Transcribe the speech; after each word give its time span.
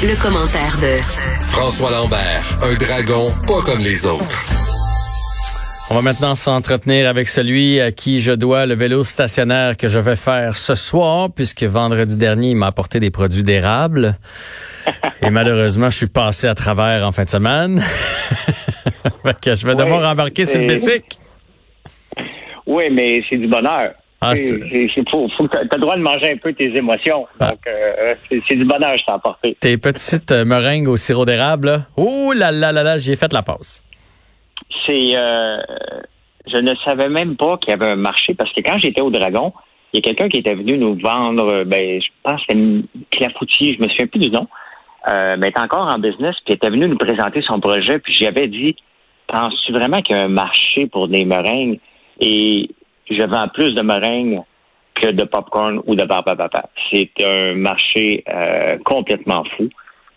Le, 0.00 0.14
commentaire 0.22 0.76
de 0.80 0.94
François 1.42 1.90
Lambert, 1.90 2.56
un 2.62 2.74
dragon 2.74 3.32
pas 3.48 3.62
comme 3.62 3.80
les 3.80 4.06
autres. 4.06 4.44
On 5.90 5.96
va 5.96 6.02
maintenant 6.02 6.36
s'entretenir 6.36 7.08
avec 7.08 7.26
celui 7.26 7.80
à 7.80 7.90
qui 7.90 8.20
je 8.20 8.30
dois 8.30 8.66
le 8.66 8.74
vélo 8.74 9.02
stationnaire 9.02 9.76
que 9.76 9.88
je 9.88 9.98
vais 9.98 10.14
faire 10.14 10.56
ce 10.56 10.76
soir, 10.76 11.30
puisque 11.34 11.64
vendredi 11.64 12.16
dernier, 12.16 12.50
il 12.50 12.56
m'a 12.56 12.66
apporté 12.66 13.00
des 13.00 13.10
produits 13.10 13.42
d'érable. 13.42 14.16
Et 15.22 15.30
malheureusement, 15.30 15.90
je 15.90 15.96
suis 15.96 16.06
passé 16.06 16.46
à 16.46 16.54
travers 16.54 17.04
en 17.04 17.10
fin 17.10 17.24
de 17.24 17.30
semaine. 17.30 17.82
je 19.24 19.66
vais 19.66 19.74
devoir 19.74 20.08
embarquer 20.08 20.44
sur 20.44 20.60
le 20.60 20.68
bicycle. 20.68 21.18
Oui, 22.66 22.84
mais 22.92 23.22
c'est 23.28 23.38
du 23.38 23.48
bonheur. 23.48 23.94
Ah, 24.20 24.34
c'est 24.34 24.58
t'as 24.58 25.76
le 25.76 25.80
droit 25.80 25.96
de 25.96 26.02
manger 26.02 26.32
un 26.32 26.36
peu 26.36 26.52
tes 26.52 26.76
émotions. 26.76 27.26
Ah. 27.38 27.50
Donc, 27.50 27.60
euh, 27.68 28.14
c'est 28.48 28.56
du 28.56 28.64
bonheur, 28.64 28.96
je 28.98 29.04
t'ai 29.04 29.12
apporté. 29.12 29.56
Tes 29.60 29.78
petites 29.78 30.32
euh, 30.32 30.44
meringues 30.44 30.88
au 30.88 30.96
sirop 30.96 31.24
d'érable, 31.24 31.86
Ouh 31.96 32.32
là 32.32 32.50
là 32.50 32.72
là 32.72 32.82
là, 32.82 32.98
j'y 32.98 33.12
ai 33.12 33.16
fait 33.16 33.32
la 33.32 33.42
passe. 33.42 33.84
C'est, 34.84 35.14
euh, 35.14 35.58
je 36.52 36.58
ne 36.58 36.74
savais 36.84 37.08
même 37.08 37.36
pas 37.36 37.58
qu'il 37.58 37.70
y 37.70 37.72
avait 37.72 37.92
un 37.92 37.96
marché 37.96 38.34
parce 38.34 38.52
que 38.52 38.60
quand 38.60 38.78
j'étais 38.78 39.00
au 39.00 39.10
Dragon, 39.10 39.52
il 39.92 39.98
y 39.98 40.00
a 40.00 40.02
quelqu'un 40.02 40.28
qui 40.28 40.38
était 40.38 40.54
venu 40.54 40.78
nous 40.78 40.96
vendre, 40.96 41.64
ben, 41.64 42.00
je 42.00 42.08
pense 42.22 42.40
que 42.44 42.52
c'était 42.52 42.84
Clafoutis, 43.10 43.74
je 43.74 43.82
me 43.82 43.88
souviens 43.88 44.06
plus 44.06 44.20
du 44.20 44.30
nom, 44.30 44.48
euh, 45.08 45.36
mais 45.38 45.48
était 45.48 45.60
encore 45.60 45.88
en 45.94 45.98
business, 45.98 46.34
puis 46.44 46.52
il 46.52 46.54
était 46.54 46.70
venu 46.70 46.88
nous 46.88 46.98
présenter 46.98 47.40
son 47.42 47.60
projet, 47.60 47.98
puis 47.98 48.12
j'avais 48.12 48.48
dit, 48.48 48.76
penses-tu 49.28 49.72
vraiment 49.72 50.02
qu'il 50.02 50.16
y 50.16 50.18
a 50.18 50.24
un 50.24 50.28
marché 50.28 50.86
pour 50.86 51.08
des 51.08 51.24
meringues? 51.24 51.78
Et 52.20 52.70
je 53.10 53.26
vends 53.26 53.48
plus 53.48 53.74
de 53.74 53.82
meringues 53.82 54.40
que 54.94 55.08
de 55.08 55.24
popcorn 55.24 55.80
ou 55.86 55.94
de 55.94 56.04
barbe 56.04 56.28
à 56.28 56.36
papa. 56.36 56.68
C'est 56.90 57.10
un 57.20 57.54
marché 57.54 58.24
euh, 58.28 58.78
complètement 58.84 59.44
fou. 59.56 59.68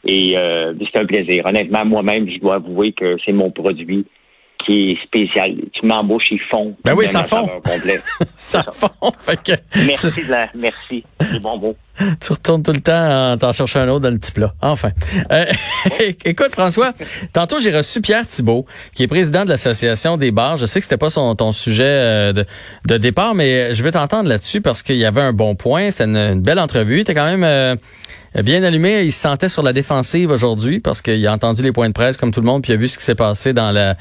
Et 0.04 0.36
euh, 0.36 0.74
c'est 0.80 1.00
un 1.00 1.06
plaisir. 1.06 1.46
Honnêtement, 1.48 1.86
moi-même, 1.86 2.28
je 2.30 2.40
dois 2.40 2.56
avouer 2.56 2.92
que 2.92 3.18
c'est 3.24 3.34
mon 3.34 3.52
produit 3.52 4.06
qui 4.66 4.92
est 4.92 5.04
spécial. 5.04 5.56
Tu 5.74 5.86
m'embauches, 5.86 6.32
ils 6.32 6.42
font. 6.50 6.76
Ben 6.84 6.94
oui, 6.96 7.08
ça 7.10 7.24
fond. 7.24 7.48
ça, 8.36 8.66
fond. 8.72 9.12
merci, 9.76 10.08
la, 10.28 10.50
merci. 10.56 11.04
C'est 11.20 11.40
bon 11.40 11.58
mot. 11.58 11.76
Tu 12.20 12.32
retournes 12.32 12.64
tout 12.64 12.72
le 12.72 12.80
temps 12.80 13.32
en 13.34 13.38
t'en 13.38 13.54
chercher 13.54 13.80
un 13.80 13.90
autre 13.90 14.02
dans 14.02 14.10
le 14.10 14.18
petit 14.18 14.32
plat. 14.32 14.54
Enfin. 14.62 14.92
Euh, 15.32 15.46
écoute, 16.26 16.52
François, 16.52 16.94
tantôt 17.34 17.60
j'ai 17.60 17.76
reçu 17.76 18.02
Pierre 18.02 18.26
Thibault, 18.26 18.66
qui 18.96 19.04
est 19.04 19.08
président 19.08 19.44
de 19.44 19.50
l'Association 19.50 20.18
des 20.18 20.32
bars. 20.32 20.58
Je 20.58 20.66
sais 20.66 20.80
que 20.80 20.86
c'était 20.86 20.98
pas 20.98 21.10
son, 21.10 21.36
ton 21.36 21.52
sujet 21.52 21.84
euh, 21.84 22.34
de, 22.86 22.98
départ, 22.98 23.36
mais 23.36 23.74
je 23.74 23.84
vais 23.84 23.92
t'entendre 23.92 24.30
là-dessus 24.30 24.62
parce 24.62 24.82
qu'il 24.82 24.98
y 24.98 25.06
avait 25.06 25.22
un 25.22 25.34
bon 25.34 25.56
point. 25.56 25.92
C'était 25.92 26.06
une, 26.06 26.42
belle 26.42 26.60
entrevue. 26.60 27.04
T'es 27.04 27.14
quand 27.14 27.26
même 27.26 27.44
euh, 27.44 27.76
bien 28.36 28.64
allumé. 28.64 29.04
Il 29.04 29.12
se 29.12 29.20
sentait 29.20 29.50
sur 29.50 29.64
la 29.64 29.74
défensive 29.74 30.32
aujourd'hui 30.32 30.80
parce 30.80 31.02
qu'il 31.02 31.26
a 31.28 31.34
entendu 31.34 31.64
les 31.64 31.72
points 31.72 31.88
de 31.88 31.94
presse 31.94 32.18
comme 32.18 32.32
tout 32.32 32.42
le 32.42 32.46
monde, 32.46 32.62
puis 32.62 32.72
il 32.74 32.76
a 32.76 32.80
vu 32.80 32.88
ce 32.88 32.98
qui 32.98 33.04
s'est 33.04 33.16
passé 33.16 33.54
la 33.54 33.96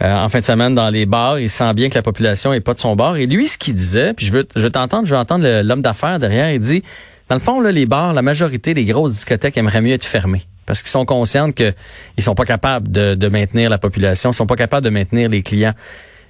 en 0.00 0.28
fin 0.28 0.40
de 0.40 0.44
semaine 0.44 0.74
dans 0.74 0.90
les 0.90 1.06
bars. 1.06 1.38
Il 1.38 1.50
sent 1.50 1.72
bien 1.74 1.88
que 1.88 1.94
la 1.94 2.02
population 2.02 2.52
est 2.52 2.60
pas 2.60 2.74
de 2.74 2.78
son 2.78 2.96
bord. 2.96 3.16
Et 3.16 3.26
lui, 3.26 3.46
ce 3.46 3.58
qu'il 3.58 3.74
disait, 3.74 4.12
puis 4.14 4.26
je 4.26 4.32
veux, 4.32 4.46
je 4.56 4.68
t'entendre, 4.68 5.06
je 5.06 5.14
veux 5.14 5.20
entendre 5.20 5.62
l'homme 5.62 5.82
d'affaires 5.82 6.18
derrière. 6.18 6.52
Il 6.52 6.60
dit 6.60 6.82
dans 7.28 7.34
le 7.34 7.40
fond, 7.40 7.60
là, 7.60 7.72
les 7.72 7.86
bars, 7.86 8.12
la 8.12 8.22
majorité 8.22 8.72
des 8.72 8.84
grosses 8.84 9.12
discothèques 9.12 9.56
aimeraient 9.56 9.80
mieux 9.80 9.94
être 9.94 10.04
fermées 10.04 10.46
parce 10.66 10.82
qu'ils 10.82 10.90
sont 10.90 11.04
conscients 11.04 11.52
qu'ils 11.52 11.74
sont 12.18 12.34
pas 12.34 12.44
capables 12.44 12.90
de, 12.90 13.28
maintenir 13.28 13.70
la 13.70 13.78
population, 13.78 14.30
ils 14.30 14.34
sont 14.34 14.46
pas 14.46 14.56
capables 14.56 14.84
de 14.84 14.90
maintenir 14.90 15.28
les 15.28 15.42
clients. 15.42 15.74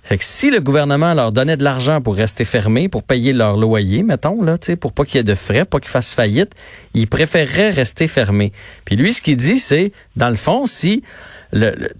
Fait 0.06 0.18
que 0.18 0.24
si 0.24 0.52
le 0.52 0.60
gouvernement 0.60 1.14
leur 1.14 1.32
donnait 1.32 1.56
de 1.56 1.64
l'argent 1.64 2.00
pour 2.00 2.14
rester 2.14 2.44
fermés, 2.44 2.88
pour 2.88 3.02
payer 3.02 3.32
leur 3.32 3.56
loyer, 3.56 4.04
mettons, 4.04 4.40
là, 4.40 4.56
pour 4.80 4.92
pas 4.92 5.04
qu'il 5.04 5.16
y 5.16 5.18
ait 5.18 5.24
de 5.24 5.34
frais, 5.34 5.64
pas 5.64 5.80
qu'ils 5.80 5.90
fassent 5.90 6.14
faillite, 6.14 6.52
ils 6.94 7.08
préféreraient 7.08 7.70
rester 7.70 8.06
fermés. 8.06 8.52
Puis 8.84 8.94
lui, 8.94 9.12
ce 9.12 9.20
qu'il 9.20 9.36
dit, 9.36 9.58
c'est, 9.58 9.90
dans 10.14 10.28
le 10.28 10.36
fond, 10.36 10.68
si 10.68 11.02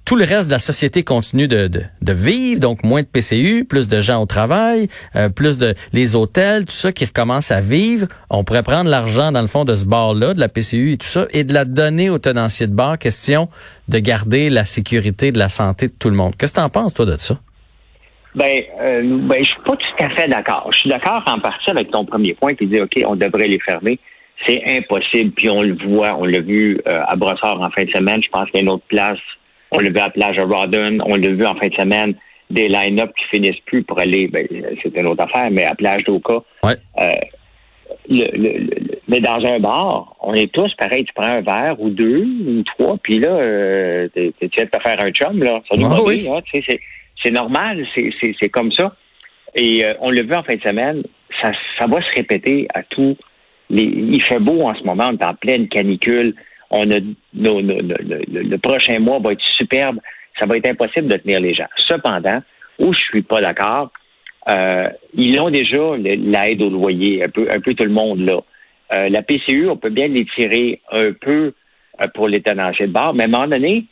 tout 0.05 0.15
le 0.15 0.25
reste 0.25 0.47
de 0.47 0.53
la 0.53 0.61
société 0.61 1.03
continue 1.03 1.49
de, 1.49 1.67
de, 1.67 2.13
vivre, 2.13 2.61
donc 2.61 2.85
moins 2.85 3.03
de 3.03 3.09
PCU, 3.09 3.65
plus 3.69 3.89
de 3.89 4.01
gens 4.01 4.23
au 4.23 4.27
travail, 4.27 4.87
euh, 5.17 5.29
plus 5.29 5.59
de 5.59 5.75
les 5.93 6.15
hôtels, 6.15 6.65
tout 6.65 6.75
ça 6.75 6.93
qui 6.93 7.07
recommence 7.07 7.51
à 7.51 7.61
vivre. 7.61 8.07
On 8.31 8.45
pourrait 8.45 8.63
prendre 8.63 8.89
l'argent 8.89 9.33
dans 9.33 9.41
le 9.41 9.49
fond 9.49 9.65
de 9.65 9.75
ce 9.75 9.85
bar-là, 9.85 10.33
de 10.33 10.39
la 10.39 10.49
PCU 10.49 10.93
et 10.93 10.97
tout 10.97 11.09
ça, 11.09 11.27
et 11.33 11.43
de 11.43 11.53
la 11.53 11.65
donner 11.65 12.09
aux 12.09 12.19
tenanciers 12.19 12.69
de 12.69 12.75
bar, 12.75 12.99
question 12.99 13.49
de 13.89 13.99
garder 13.99 14.49
la 14.49 14.65
sécurité 14.65 15.33
de 15.33 15.41
la 15.41 15.49
santé 15.49 15.89
de 15.89 15.95
tout 15.99 16.11
le 16.11 16.17
monde. 16.17 16.37
Qu'est-ce 16.37 16.53
que 16.53 16.61
tu 16.61 16.65
en 16.65 16.69
penses, 16.69 16.95
toi, 16.95 17.07
de 17.07 17.17
ça? 17.17 17.41
Ben, 18.37 18.63
euh, 18.81 19.03
ben, 19.23 19.39
je 19.39 19.51
suis 19.51 19.63
pas 19.65 19.77
tout 19.77 20.05
à 20.05 20.11
fait 20.11 20.29
d'accord. 20.29 20.69
Je 20.73 20.79
suis 20.79 20.91
d'accord 20.91 21.23
en 21.27 21.41
partie 21.41 21.71
avec 21.71 21.91
ton 21.91 22.05
premier 22.05 22.35
point 22.35 22.55
qui 22.55 22.67
dit, 22.67 22.81
OK, 22.81 22.93
on 23.07 23.17
devrait 23.17 23.49
les 23.49 23.59
fermer. 23.59 23.99
C'est 24.47 24.63
impossible, 24.77 25.33
puis 25.33 25.49
on 25.49 25.63
le 25.63 25.77
voit, 25.89 26.15
on 26.15 26.25
l'a 26.25 26.41
vu 26.41 26.79
euh, 26.87 27.03
à 27.07 27.17
Brossard 27.17 27.61
en 27.61 27.71
fin 27.71 27.85
de 27.85 27.91
semaine. 27.91 28.23
Je 28.23 28.29
pense 28.29 28.51
qu'il 28.51 28.57
y 28.57 28.59
a 28.59 28.63
une 28.63 28.69
autre 28.69 28.85
place 28.87 29.19
on 29.71 29.79
l'a 29.79 29.91
vu 29.91 29.99
à 29.99 30.11
plage 30.11 30.39
à 30.39 30.45
Rodden, 30.45 31.03
on 31.05 31.15
l'a 31.15 31.31
vu 31.31 31.45
en 31.45 31.55
fin 31.55 31.69
de 31.69 31.75
semaine, 31.75 32.15
des 32.51 32.69
line-up 32.69 33.13
qui 33.19 33.25
finissent 33.37 33.61
plus 33.67 33.83
pour 33.83 33.99
aller, 33.99 34.29
ben, 34.29 34.47
c'est 34.83 34.95
une 34.95 35.07
autre 35.07 35.25
affaire, 35.25 35.51
mais 35.51 35.65
à 35.65 35.75
plage 35.75 36.05
d'Oka. 36.05 36.43
Ouais. 36.63 36.75
Euh, 37.01 37.11
le, 38.09 38.69
mais 39.09 39.21
dans 39.21 39.45
un 39.45 39.59
bar, 39.59 40.17
on 40.21 40.35
est 40.35 40.53
tous 40.53 40.73
pareil. 40.75 41.05
Tu 41.05 41.13
prends 41.15 41.27
un 41.27 41.41
verre 41.41 41.81
ou 41.81 41.91
deux 41.91 42.25
ou 42.25 42.63
trois, 42.63 42.97
puis 43.03 43.19
là, 43.19 43.31
euh, 43.31 44.09
tu 44.15 44.33
viens 44.41 44.65
de 44.65 44.71
te 44.71 44.81
faire 44.81 45.01
un 45.01 45.11
chum, 45.11 45.43
là. 45.43 45.61
Ça 45.69 45.77
nous 45.77 45.87
ah, 45.87 46.01
oui. 46.05 46.27
hein, 46.29 46.41
c'est 47.23 47.31
normal, 47.31 47.87
c'est 47.95 48.49
comme 48.51 48.73
ça. 48.73 48.95
Et 49.55 49.85
euh, 49.85 49.95
on 50.01 50.11
l'a 50.11 50.23
vu 50.23 50.35
en 50.35 50.43
fin 50.43 50.55
de 50.55 50.61
semaine, 50.61 51.03
ça, 51.43 51.53
ça 51.79 51.87
va 51.87 52.01
se 52.03 52.15
répéter 52.15 52.69
à 52.75 52.83
tous 52.83 53.17
les. 53.71 53.85
Il 53.85 54.23
fait 54.23 54.39
beau 54.39 54.63
en 54.63 54.75
ce 54.75 54.83
moment, 54.83 55.09
on 55.11 55.17
est 55.17 55.25
en 55.25 55.35
pleine 55.35 55.69
canicule 55.69 56.35
on 56.71 56.91
a 56.91 56.99
le 57.35 58.57
prochain 58.57 58.99
mois 58.99 59.19
va 59.19 59.33
être 59.33 59.43
superbe. 59.57 60.01
Ça 60.39 60.47
va 60.47 60.57
être 60.57 60.69
impossible 60.69 61.09
de 61.09 61.17
tenir 61.17 61.41
les 61.41 61.55
gens. 61.55 61.69
Cependant, 61.77 62.43
où 62.79 62.93
je 62.93 62.99
suis 62.99 63.23
pas 63.23 63.41
d'accord, 63.41 63.91
euh, 64.51 64.85
ils 65.15 65.41
ont 65.41 65.51
déjà 65.51 65.97
l'aide 65.97 66.61
au 66.63 66.71
loyer, 66.71 67.25
un 67.25 67.31
peu, 67.31 67.49
un 67.53 67.61
peu 67.61 67.75
tout 67.75 67.85
le 67.85 67.91
monde 67.91 68.21
là. 68.21 68.41
Euh, 68.95 69.09
la 69.09 69.23
PCU, 69.23 69.69
on 69.69 69.77
peut 69.77 69.91
bien 69.91 70.09
l'étirer 70.09 70.81
un 70.93 71.13
peu 71.13 71.55
pour 72.15 72.29
les 72.29 72.43
tenanciers 72.43 72.87
de 72.87 72.93
bar, 72.93 73.15
mais 73.15 73.25
à 73.25 73.27
un 73.27 73.31
moment 73.31 73.49
donné, 73.49 73.87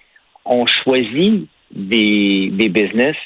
on 0.44 0.66
choisit 0.66 1.48
des, 1.74 2.50
des 2.52 2.68
business 2.68 3.16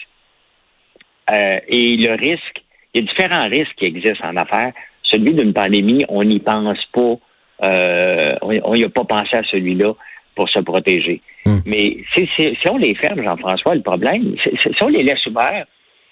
et 1.31 1.97
le 1.97 2.15
risque, 2.15 2.63
il 2.95 3.03
y 3.03 3.05
a 3.05 3.07
différents 3.07 3.49
risques 3.49 3.75
qui 3.77 3.85
existent 3.85 4.27
en 4.27 4.37
affaires. 4.37 4.73
Celui 5.03 5.35
d'une 5.35 5.53
pandémie, 5.53 6.05
on 6.09 6.25
n'y 6.25 6.39
pense 6.39 6.83
pas 6.93 7.17
euh, 7.65 8.37
on 8.43 8.75
n'y 8.75 8.85
a 8.85 8.89
pas 8.89 9.05
pensé 9.05 9.37
à 9.37 9.43
celui-là 9.51 9.93
pour 10.35 10.49
se 10.49 10.61
protéger. 10.61 11.21
Hmm. 11.45 11.59
Mais 11.67 11.99
si, 12.15 12.29
on 12.71 12.79
les 12.79 12.95
ferme, 12.95 13.23
Jean-François, 13.23 13.75
le 13.75 13.83
problème, 13.83 14.37
si 14.43 14.83
on 14.83 14.89
les 14.89 15.03
laisse 15.03 15.25
ouverts, 15.27 15.67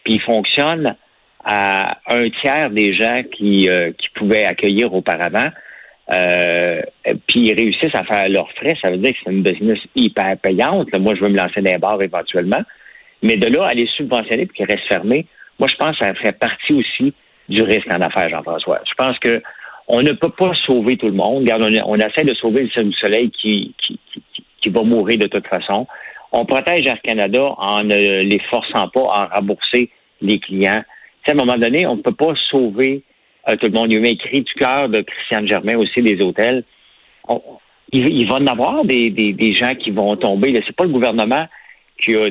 puis 0.04 0.14
ils 0.14 0.22
fonctionnent 0.22 0.96
à 1.44 1.98
un 2.08 2.28
tiers 2.30 2.70
des 2.70 2.94
gens 2.94 3.22
qui, 3.30 3.68
euh, 3.68 3.92
qui 3.92 4.08
pouvaient 4.14 4.44
accueillir 4.44 4.92
auparavant, 4.92 5.50
euh, 6.12 6.82
puis 7.26 7.40
ils 7.40 7.54
réussissent 7.54 7.94
à 7.94 8.04
faire 8.04 8.28
leurs 8.28 8.50
frais, 8.52 8.76
ça 8.82 8.90
veut 8.90 8.98
dire 8.98 9.12
que 9.12 9.18
c'est 9.24 9.32
une 9.32 9.42
business 9.42 9.78
hyper 9.94 10.36
payante. 10.38 10.88
moi, 10.98 11.14
je 11.14 11.20
veux 11.20 11.28
me 11.28 11.36
lancer 11.36 11.60
dans 11.60 11.72
les 11.72 11.78
bars 11.78 12.00
éventuellement. 12.00 12.62
Mais 13.22 13.36
de 13.36 13.46
là 13.48 13.66
à 13.66 13.74
les 13.74 13.86
subventionner 13.96 14.46
puis 14.46 14.58
qu'ils 14.58 14.66
restent 14.66 14.88
fermés, 14.88 15.26
moi, 15.58 15.68
je 15.68 15.76
pense 15.76 15.98
que 15.98 16.04
ça 16.04 16.14
fait 16.14 16.38
partie 16.38 16.74
aussi 16.74 17.14
du 17.48 17.62
risque 17.62 17.90
en 17.92 18.00
affaires, 18.00 18.28
Jean-François. 18.28 18.80
Je 18.88 18.94
pense 18.94 19.18
que 19.18 19.42
on 19.88 20.02
ne 20.02 20.12
peut 20.12 20.30
pas 20.30 20.52
sauver 20.66 20.96
tout 20.96 21.06
le 21.06 21.12
monde. 21.12 21.42
Regarde, 21.42 21.62
on, 21.84 21.96
essaie 21.96 22.24
de 22.24 22.34
sauver 22.34 22.68
le 22.74 22.92
soleil 22.92 23.30
qui, 23.30 23.74
qui, 23.78 24.00
qui, 24.60 24.68
va 24.68 24.82
mourir 24.82 25.18
de 25.18 25.28
toute 25.28 25.46
façon. 25.46 25.86
On 26.32 26.44
protège 26.44 26.86
Air 26.86 27.00
Canada 27.02 27.54
en 27.56 27.84
ne 27.84 28.22
les 28.22 28.40
forçant 28.50 28.88
pas 28.88 29.12
à 29.12 29.26
rembourser 29.36 29.90
les 30.20 30.40
clients. 30.40 30.82
à 31.26 31.30
un 31.30 31.34
moment 31.34 31.54
donné, 31.54 31.86
on 31.86 31.96
ne 31.96 32.02
peut 32.02 32.14
pas 32.14 32.34
sauver 32.50 33.04
euh, 33.48 33.56
tout 33.56 33.66
le 33.66 33.72
monde. 33.72 33.92
Il 33.92 34.00
y 34.00 34.04
a 34.04 34.08
eu 34.08 34.12
un 34.12 34.16
cri 34.16 34.40
du 34.42 34.54
cœur 34.54 34.88
de 34.88 35.02
Christiane 35.02 35.46
Germain 35.46 35.76
aussi 35.76 36.02
des 36.02 36.20
hôtels. 36.20 36.64
il, 37.92 38.26
va 38.28 38.38
y 38.38 38.42
en 38.42 38.46
avoir 38.46 38.84
des, 38.84 39.10
des, 39.10 39.54
gens 39.54 39.74
qui 39.74 39.90
vont 39.90 40.16
tomber. 40.16 40.52
Ce 40.52 40.66
n'est 40.66 40.72
pas 40.72 40.84
le 40.84 40.90
gouvernement 40.90 41.46
qui 42.02 42.16
a 42.16 42.30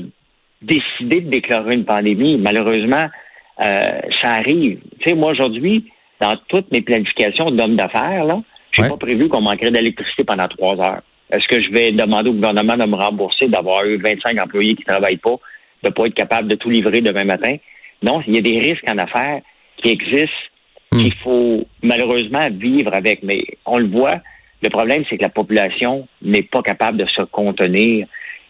décidé 0.62 1.22
de 1.22 1.30
déclarer 1.30 1.76
une 1.76 1.86
pandémie. 1.86 2.38
Malheureusement, 2.38 3.08
euh, 3.64 3.80
ça 4.22 4.34
arrive. 4.34 4.80
Tu 5.00 5.10
sais, 5.10 5.16
moi 5.16 5.32
aujourd'hui, 5.32 5.86
dans 6.20 6.36
toutes 6.48 6.72
mes 6.72 6.82
planifications 6.82 7.52
d'hommes 7.52 7.76
d'affaires, 7.76 8.26
là, 8.26 8.42
j'ai 8.72 8.88
pas 8.90 8.98
prévu 8.98 9.30
qu'on 9.30 9.42
manquerait 9.42 9.72
d'électricité 9.72 10.24
pendant 10.24 10.48
trois 10.48 10.76
heures. 10.82 11.02
Est-ce 11.32 11.48
que 11.48 11.62
je 11.62 11.72
vais 11.72 11.92
demander 11.92 12.30
au 12.30 12.34
gouvernement 12.34 12.76
de 12.76 12.86
me 12.86 12.96
rembourser 12.96 13.48
d'avoir 13.48 13.86
eu 13.86 13.98
25 13.98 14.38
employés 14.38 14.76
qui 14.76 14.84
travaillent 14.84 15.18
pas, 15.18 15.38
de 15.84 15.90
pas 15.90 16.06
être 16.06 16.14
capable 16.14 16.48
de 16.50 16.56
tout 16.56 16.70
livrer 16.70 17.02
demain 17.02 17.24
matin? 17.24 17.56
Non, 18.04 18.22
il 18.28 18.36
y 18.36 18.38
a 18.38 18.42
des 18.42 18.60
risques 18.60 18.86
en 18.90 18.98
affaires 18.98 19.42
qui 19.78 19.90
existent, 19.90 20.30
hmm. 20.96 21.00
qu'il 21.00 21.14
faut 21.16 21.66
malheureusement 21.82 22.48
vivre 22.52 22.94
avec. 22.94 23.24
Mais 23.24 23.44
on 23.66 23.78
le 23.78 23.88
voit, 23.88 24.20
le 24.62 24.70
problème, 24.70 25.04
c'est 25.10 25.18
que 25.18 25.24
la 25.24 25.30
population 25.30 26.08
n'est 26.22 26.44
pas 26.44 26.62
capable 26.62 26.98
de 26.98 27.06
se 27.06 27.22
contenir 27.24 28.08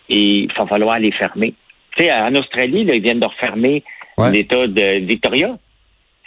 et 0.10 0.20
il 0.20 0.52
va 0.58 0.66
falloir 0.68 1.00
les 1.00 1.12
fermer. 1.12 1.54
Tu 1.98 2.04
sais, 2.04 2.14
en 2.14 2.34
Australie, 2.36 2.86
ils 2.88 3.02
viennent 3.02 3.20
de 3.20 3.26
refermer 3.26 3.84
l'État 4.18 4.68
de 4.68 5.06
Victoria. 5.06 5.58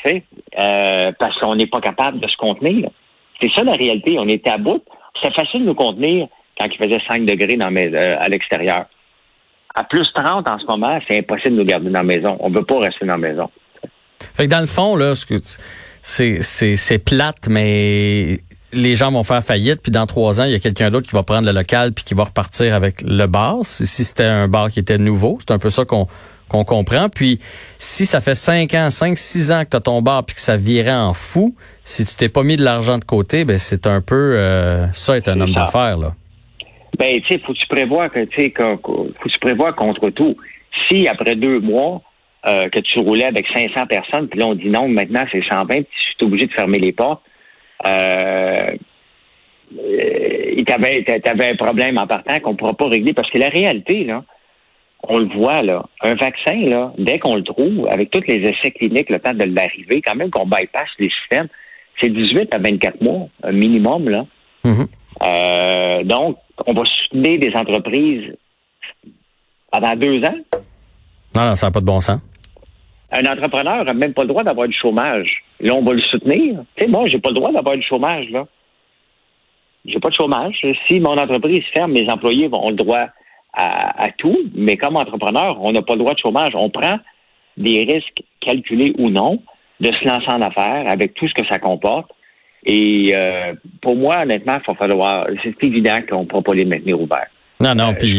Euh, 0.06 1.12
parce 1.18 1.38
qu'on 1.38 1.54
n'est 1.54 1.66
pas 1.66 1.80
capable 1.80 2.20
de 2.20 2.28
se 2.28 2.36
contenir. 2.36 2.88
C'est 3.40 3.50
ça 3.52 3.62
la 3.62 3.72
réalité. 3.72 4.16
On 4.18 4.28
est 4.28 4.46
à 4.48 4.56
bout. 4.56 4.82
C'est 5.20 5.34
facile 5.34 5.62
de 5.62 5.66
nous 5.66 5.74
contenir 5.74 6.28
quand 6.58 6.66
il 6.66 6.76
faisait 6.76 7.00
5 7.08 7.24
degrés 7.24 7.56
dans 7.56 7.70
mes, 7.70 7.92
euh, 7.94 8.16
à 8.18 8.28
l'extérieur. 8.28 8.86
À 9.74 9.84
plus 9.84 10.10
30 10.12 10.48
en 10.48 10.58
ce 10.58 10.66
moment, 10.66 10.98
c'est 11.08 11.18
impossible 11.18 11.56
de 11.56 11.60
nous 11.60 11.66
garder 11.66 11.90
dans 11.90 11.98
la 11.98 12.04
maison. 12.04 12.36
On 12.40 12.50
ne 12.50 12.56
veut 12.56 12.64
pas 12.64 12.78
rester 12.78 13.04
dans 13.06 13.12
la 13.12 13.18
maison. 13.18 13.50
Fait 14.34 14.46
que 14.46 14.50
dans 14.50 14.60
le 14.60 14.66
fond, 14.66 14.96
là, 14.96 15.14
ce 15.14 15.26
que 15.26 15.34
c'est, 15.42 15.62
c'est, 16.02 16.42
c'est 16.42 16.98
plate, 16.98 17.48
mais 17.48 18.40
les 18.72 18.96
gens 18.96 19.10
vont 19.10 19.24
faire 19.24 19.42
faillite, 19.42 19.80
puis 19.82 19.92
dans 19.92 20.06
trois 20.06 20.40
ans, 20.40 20.44
il 20.44 20.52
y 20.52 20.54
a 20.54 20.58
quelqu'un 20.58 20.90
d'autre 20.90 21.06
qui 21.06 21.14
va 21.14 21.22
prendre 21.22 21.46
le 21.46 21.52
local 21.52 21.92
puis 21.92 22.04
qui 22.04 22.14
va 22.14 22.24
repartir 22.24 22.74
avec 22.74 23.02
le 23.02 23.26
bar. 23.26 23.58
Si 23.62 23.86
c'était 23.86 24.24
un 24.24 24.48
bar 24.48 24.70
qui 24.70 24.80
était 24.80 24.98
nouveau, 24.98 25.38
c'est 25.40 25.52
un 25.52 25.58
peu 25.58 25.70
ça 25.70 25.84
qu'on 25.84 26.06
qu'on 26.48 26.64
comprend. 26.64 27.08
Puis 27.08 27.40
si 27.78 28.06
ça 28.06 28.20
fait 28.20 28.34
cinq 28.34 28.74
ans, 28.74 28.90
cinq, 28.90 29.18
six 29.18 29.52
ans 29.52 29.64
que 29.64 29.70
tu 29.70 29.76
as 29.76 29.80
ton 29.80 30.02
bar 30.02 30.24
puis 30.24 30.34
que 30.34 30.40
ça 30.40 30.56
virait 30.56 30.94
en 30.94 31.12
fou, 31.12 31.54
si 31.84 32.04
tu 32.04 32.14
t'es 32.16 32.28
pas 32.28 32.42
mis 32.42 32.56
de 32.56 32.64
l'argent 32.64 32.98
de 32.98 33.04
côté, 33.04 33.44
ben 33.44 33.58
c'est 33.58 33.86
un 33.86 34.00
peu 34.00 34.34
euh, 34.36 34.90
ça 34.92 35.16
être 35.16 35.28
un 35.28 35.40
homme 35.40 35.52
d'affaires 35.52 35.98
là. 35.98 36.14
Ben 36.98 37.20
tu 37.20 37.28
sais, 37.28 37.42
faut 37.46 37.52
tu 37.52 37.66
prévois 37.68 38.08
que 38.08 38.24
tu 38.24 38.44
sais 38.44 38.54
faut 38.56 39.28
tu 39.28 39.38
prévois 39.40 39.72
contre 39.72 40.10
tout. 40.10 40.36
Si 40.88 41.06
après 41.06 41.36
deux 41.36 41.60
mois 41.60 42.02
euh, 42.46 42.68
que 42.68 42.78
tu 42.80 43.00
roulais 43.00 43.24
avec 43.24 43.46
500 43.52 43.86
personnes, 43.86 44.28
puis 44.28 44.38
là 44.38 44.46
on 44.46 44.54
dit 44.54 44.68
non, 44.68 44.88
maintenant 44.88 45.24
c'est 45.32 45.42
120, 45.42 45.66
puis 45.66 45.86
tu 46.18 46.24
es 46.24 46.26
obligé 46.26 46.46
de 46.46 46.52
fermer 46.52 46.78
les 46.78 46.92
portes. 46.92 47.22
Euh, 47.86 48.76
euh, 49.78 50.64
t'avais 50.66 51.04
avais 51.26 51.50
un 51.50 51.56
problème 51.56 51.98
en 51.98 52.06
partant 52.06 52.40
qu'on 52.40 52.52
ne 52.52 52.56
pourra 52.56 52.74
pas 52.74 52.88
régler 52.88 53.12
parce 53.12 53.30
que 53.30 53.38
la 53.38 53.48
réalité, 53.48 54.04
là, 54.04 54.24
on 55.02 55.18
le 55.18 55.26
voit, 55.26 55.62
là, 55.62 55.84
un 56.02 56.14
vaccin, 56.14 56.56
là, 56.56 56.92
dès 56.98 57.18
qu'on 57.18 57.36
le 57.36 57.44
trouve, 57.44 57.86
avec 57.88 58.10
tous 58.10 58.22
les 58.26 58.36
essais 58.48 58.70
cliniques, 58.72 59.10
le 59.10 59.20
temps 59.20 59.32
de 59.32 59.44
l'arriver, 59.44 60.02
quand 60.02 60.16
même 60.16 60.30
qu'on 60.30 60.46
bypasse 60.46 60.90
les 60.98 61.10
systèmes, 61.10 61.48
c'est 62.00 62.08
18 62.08 62.54
à 62.54 62.58
24 62.58 63.00
mois, 63.00 63.28
un 63.42 63.52
minimum, 63.52 64.08
là. 64.08 64.26
Mm-hmm. 64.64 64.86
Euh, 65.22 66.04
donc, 66.04 66.38
on 66.66 66.72
va 66.72 66.82
soutenir 66.84 67.38
des 67.38 67.54
entreprises 67.54 68.34
pendant 69.70 69.96
deux 69.96 70.22
ans. 70.24 70.36
Non, 71.34 71.44
non, 71.44 71.54
ça 71.54 71.66
n'a 71.66 71.70
pas 71.70 71.80
de 71.80 71.86
bon 71.86 72.00
sens. 72.00 72.20
Un 73.10 73.24
entrepreneur 73.24 73.84
n'a 73.84 73.94
même 73.94 74.12
pas 74.12 74.22
le 74.22 74.28
droit 74.28 74.44
d'avoir 74.44 74.68
du 74.68 74.74
chômage. 74.74 75.42
Là, 75.60 75.74
on 75.74 75.82
va 75.82 75.94
le 75.94 76.02
soutenir. 76.02 76.60
Tu 76.76 76.84
sais, 76.84 76.90
moi, 76.90 77.08
j'ai 77.08 77.18
pas 77.18 77.30
le 77.30 77.36
droit 77.36 77.52
d'avoir 77.52 77.76
du 77.76 77.82
chômage, 77.82 78.28
là. 78.30 78.46
J'ai 79.86 79.98
pas 79.98 80.10
de 80.10 80.14
chômage. 80.14 80.58
Si 80.86 81.00
mon 81.00 81.16
entreprise 81.16 81.64
ferme, 81.72 81.92
mes 81.92 82.10
employés 82.10 82.50
ont 82.52 82.70
le 82.70 82.76
droit 82.76 83.06
à, 83.54 84.08
tout, 84.18 84.38
mais 84.54 84.76
comme 84.76 84.96
entrepreneur, 84.96 85.58
on 85.60 85.72
n'a 85.72 85.82
pas 85.82 85.94
le 85.94 86.00
droit 86.00 86.14
de 86.14 86.18
chômage. 86.18 86.52
On 86.54 86.70
prend 86.70 86.98
des 87.56 87.88
risques 87.90 88.22
calculés 88.40 88.94
ou 88.98 89.10
non 89.10 89.42
de 89.80 89.90
se 89.90 90.06
lancer 90.06 90.30
en 90.30 90.42
affaires 90.42 90.84
avec 90.86 91.14
tout 91.14 91.26
ce 91.26 91.34
que 91.34 91.46
ça 91.48 91.58
comporte. 91.58 92.10
Et 92.64 93.10
euh, 93.14 93.54
pour 93.80 93.96
moi, 93.96 94.20
honnêtement, 94.22 94.58
il 94.60 94.64
faut 94.64 94.74
falloir. 94.74 95.26
C'est 95.42 95.64
évident 95.64 95.96
qu'on 96.08 96.22
ne 96.22 96.26
pourra 96.26 96.42
pas 96.42 96.54
les 96.54 96.64
maintenir 96.64 97.00
ouverts. 97.00 97.30
Non, 97.60 97.74
non, 97.74 97.90
euh, 97.90 97.94
puis. 97.98 98.18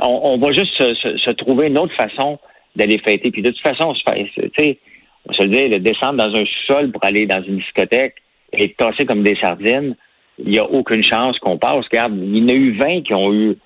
Qu'on 0.00 0.20
on, 0.22 0.38
va 0.38 0.52
juste 0.52 0.74
se, 0.76 1.30
trouver 1.30 1.68
une 1.68 1.78
autre 1.78 1.94
façon 1.94 2.38
d'aller 2.76 2.98
fêter. 2.98 3.30
Puis 3.30 3.42
de 3.42 3.50
toute 3.50 3.62
façon, 3.62 3.92
tu 3.94 4.50
sais, 4.56 4.78
on 5.28 5.32
se 5.32 5.42
le 5.42 5.48
dit, 5.50 5.68
de 5.68 5.78
descendre 5.78 6.24
dans 6.24 6.34
un 6.34 6.44
sol 6.66 6.90
pour 6.90 7.04
aller 7.04 7.26
dans 7.26 7.42
une 7.42 7.58
discothèque 7.58 8.16
et 8.52 8.72
tasser 8.74 9.04
comme 9.04 9.22
des 9.22 9.36
sardines, 9.36 9.96
il 10.38 10.50
n'y 10.50 10.58
a 10.58 10.64
aucune 10.64 11.02
chance 11.02 11.38
qu'on 11.38 11.58
passe. 11.58 11.84
Regarde, 11.86 12.14
il 12.16 12.38
y 12.38 12.42
en 12.42 12.48
a 12.48 12.52
eu 12.52 12.78
20 12.78 13.02
qui 13.02 13.14
ont 13.14 13.32
eu 13.32 13.56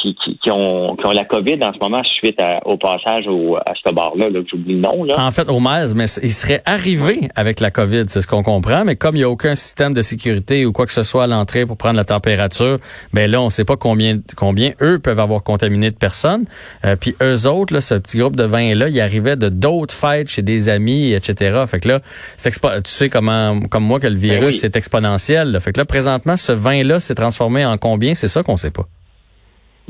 qui, 0.00 0.14
qui, 0.42 0.50
ont, 0.50 0.96
qui 0.96 1.06
ont 1.06 1.12
la 1.12 1.24
COVID 1.24 1.58
en 1.62 1.72
ce 1.72 1.78
moment 1.78 2.02
suite 2.04 2.40
au 2.64 2.76
passage 2.76 3.26
au, 3.26 3.56
à 3.56 3.72
ce 3.74 3.92
bar-là, 3.92 4.30
là, 4.30 4.40
j'oublie 4.50 4.74
le 4.74 4.80
nom. 4.80 5.04
Là. 5.04 5.14
En 5.18 5.30
fait, 5.30 5.48
au 5.48 5.60
MES, 5.60 5.94
mais 5.94 6.04
il 6.22 6.32
serait 6.32 6.62
arrivé 6.64 7.28
avec 7.34 7.60
la 7.60 7.70
COVID, 7.70 8.04
c'est 8.08 8.20
ce 8.20 8.26
qu'on 8.26 8.42
comprend, 8.42 8.84
mais 8.84 8.96
comme 8.96 9.16
il 9.16 9.20
n'y 9.20 9.24
a 9.24 9.30
aucun 9.30 9.54
système 9.54 9.94
de 9.94 10.02
sécurité 10.02 10.66
ou 10.66 10.72
quoi 10.72 10.86
que 10.86 10.92
ce 10.92 11.02
soit 11.02 11.24
à 11.24 11.26
l'entrée 11.26 11.66
pour 11.66 11.76
prendre 11.76 11.96
la 11.96 12.04
température, 12.04 12.78
ben 13.12 13.30
là, 13.30 13.40
on 13.40 13.46
ne 13.46 13.50
sait 13.50 13.64
pas 13.64 13.76
combien 13.76 14.18
combien 14.36 14.72
eux 14.80 14.98
peuvent 14.98 15.18
avoir 15.18 15.42
contaminé 15.42 15.90
de 15.90 15.96
personnes. 15.96 16.44
Euh, 16.84 16.96
puis 16.96 17.14
eux 17.22 17.46
autres, 17.46 17.74
là, 17.74 17.80
ce 17.80 17.94
petit 17.94 18.18
groupe 18.18 18.36
de 18.36 18.44
20-là, 18.44 18.88
ils 18.88 19.00
arrivaient 19.00 19.36
de 19.36 19.48
d'autres 19.48 19.94
fêtes 19.94 20.28
chez 20.28 20.42
des 20.42 20.68
amis, 20.68 21.12
etc. 21.12 21.64
Fait 21.66 21.80
que 21.80 21.88
là, 21.88 22.00
tu 22.00 22.50
sais 22.84 23.08
comment 23.08 23.60
comme 23.70 23.84
moi 23.84 24.00
que 24.00 24.06
le 24.06 24.14
ben 24.14 24.20
virus 24.20 24.64
est 24.64 24.76
exponentiel. 24.76 25.58
Fait 25.60 25.72
que 25.72 25.80
là, 25.80 25.84
présentement, 25.84 26.36
ce 26.36 26.52
vin-là 26.52 27.00
s'est 27.00 27.14
transformé 27.14 27.64
en 27.64 27.76
combien? 27.78 28.14
C'est 28.14 28.28
ça 28.28 28.42
qu'on 28.42 28.56
sait 28.56 28.70
pas. 28.70 28.86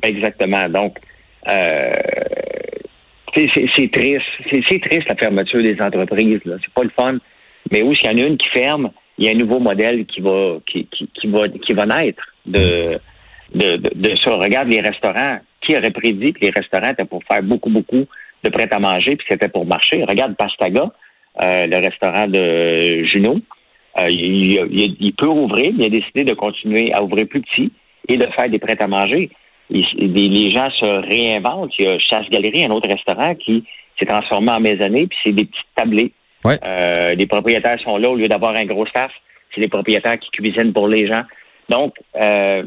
Exactement. 0.03 0.69
Donc, 0.69 0.99
euh, 1.49 1.93
c'est 3.35 3.91
triste. 3.91 4.25
C'est 4.51 4.81
triste 4.81 5.09
la 5.09 5.17
fermeture 5.17 5.63
des 5.63 5.81
entreprises. 5.81 6.41
C'est 6.45 6.75
pas 6.75 6.83
le 6.83 6.91
fun. 6.91 7.19
Mais 7.71 7.83
où 7.83 7.95
s'il 7.95 8.11
y 8.11 8.15
en 8.15 8.25
a 8.25 8.27
une 8.27 8.39
qui 8.39 8.49
ferme, 8.49 8.91
il 9.19 9.27
y 9.27 9.29
a 9.29 9.33
un 9.33 9.35
nouveau 9.35 9.59
modèle 9.59 10.07
qui 10.07 10.21
va 10.21 10.59
qui, 10.67 10.87
qui, 10.87 11.27
va 11.27 11.49
qui 11.49 11.73
va 11.75 11.87
naître 11.87 12.23
de, 12.47 12.99
de, 13.55 13.77
de, 13.77 14.17
ça. 14.17 14.31
Regarde 14.33 14.69
les 14.69 14.81
restaurants. 14.81 15.39
Qui 15.61 15.77
aurait 15.77 15.91
prédit 15.91 16.33
que 16.33 16.41
les 16.41 16.51
restaurants 16.51 16.91
étaient 16.91 17.05
pour 17.05 17.23
faire 17.25 17.43
beaucoup, 17.43 17.69
beaucoup 17.69 18.07
de 18.45 18.49
prêt 18.49 18.69
à 18.71 18.79
manger, 18.79 19.17
puis 19.17 19.27
c'était 19.29 19.49
pour 19.49 19.67
marcher? 19.67 20.05
Regarde 20.05 20.37
Pastaga, 20.37 20.93
euh, 21.43 21.67
le 21.67 21.77
restaurant 21.79 22.29
de 22.29 23.05
Juno. 23.05 23.41
Euh, 24.01 24.07
il, 24.09 24.97
il, 25.01 25.13
peut 25.15 25.27
ouvrir, 25.27 25.73
mais 25.77 25.87
il 25.89 25.97
a 25.97 26.01
décidé 26.01 26.25
de 26.25 26.35
continuer 26.35 26.93
à 26.93 27.03
ouvrir 27.03 27.27
plus 27.27 27.43
petit 27.43 27.73
et 28.09 28.17
de 28.17 28.27
faire 28.27 28.49
des 28.49 28.61
prêts 28.61 28.81
à 28.81 28.87
manger 28.87 29.31
les, 29.71 30.53
gens 30.53 30.71
se 30.71 31.07
réinventent. 31.07 31.73
Il 31.79 31.85
y 31.85 31.89
a 31.89 31.99
Chasse 31.99 32.29
Galerie, 32.31 32.65
un 32.65 32.71
autre 32.71 32.89
restaurant 32.89 33.35
qui 33.35 33.65
s'est 33.99 34.07
transformé 34.07 34.53
en 34.53 34.61
maisonnée, 34.61 35.07
puis 35.07 35.19
c'est 35.25 35.33
des 35.33 35.45
petites 35.45 35.67
tablées. 35.75 36.13
Euh, 36.47 37.15
les 37.15 37.27
propriétaires 37.27 37.79
sont 37.81 37.99
là 37.99 38.09
au 38.09 38.17
lieu 38.17 38.29
d'avoir 38.29 38.55
un 38.55 38.65
gros 38.65 38.87
staff. 38.87 39.11
C'est 39.55 39.61
les 39.61 39.69
propriétaires 39.69 40.19
qui 40.19 40.31
cuisinent 40.31 40.73
pour 40.73 40.89
les 40.89 41.07
gens. 41.07 41.23
Donc, 41.69 41.95
euh, 42.17 42.63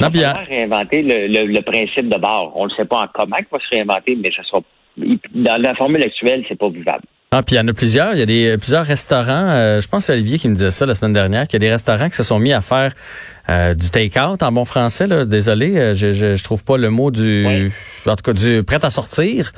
on 0.00 0.08
va 0.08 0.32
réinventer 0.48 1.02
le, 1.02 1.60
principe 1.60 2.08
de 2.08 2.18
bar. 2.18 2.56
On 2.56 2.66
ne 2.66 2.70
sait 2.70 2.84
pas 2.84 3.02
en 3.02 3.06
comment 3.12 3.36
il 3.38 3.46
va 3.50 3.58
se 3.58 3.76
réinventer, 3.76 4.16
mais 4.20 4.30
ça 4.34 4.42
sera, 4.42 4.60
dans 4.96 5.62
la 5.62 5.74
formule 5.76 6.02
actuelle, 6.02 6.44
c'est 6.48 6.58
pas 6.58 6.68
vivable. 6.68 7.04
Ah, 7.34 7.42
puis 7.42 7.56
il 7.56 7.58
y 7.58 7.60
en 7.62 7.68
a 7.68 7.72
plusieurs. 7.72 8.12
Il 8.12 8.18
y 8.18 8.22
a 8.22 8.26
des 8.26 8.58
plusieurs 8.58 8.84
restaurants. 8.84 9.48
Euh, 9.48 9.80
je 9.80 9.88
pense 9.88 10.10
à 10.10 10.12
Olivier 10.12 10.38
qui 10.38 10.48
me 10.48 10.54
disait 10.54 10.70
ça 10.70 10.84
la 10.84 10.94
semaine 10.94 11.14
dernière, 11.14 11.46
qu'il 11.46 11.54
y 11.54 11.64
a 11.64 11.66
des 11.66 11.70
restaurants 11.70 12.08
qui 12.08 12.16
se 12.16 12.24
sont 12.24 12.38
mis 12.38 12.52
à 12.52 12.60
faire 12.60 12.92
euh, 13.48 13.74
du 13.74 13.90
take-out 13.90 14.42
en 14.42 14.52
bon 14.52 14.64
français. 14.64 15.06
Là. 15.06 15.24
Désolé, 15.24 15.76
euh, 15.76 15.94
je, 15.94 16.12
je, 16.12 16.36
je, 16.36 16.44
trouve 16.44 16.62
pas 16.62 16.76
le 16.76 16.90
mot 16.90 17.10
du, 17.10 17.70
en 18.06 18.16
tout 18.16 18.22
cas 18.22 18.32
du 18.32 18.62
prêt 18.62 18.84
à 18.84 18.90
sortir. 18.90 19.52